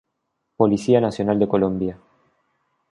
[0.57, 1.95] Policía Nacional de Colombia